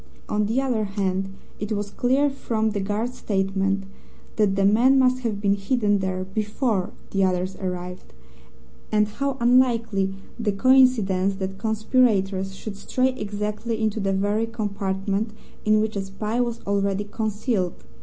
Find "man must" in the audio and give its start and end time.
4.65-5.19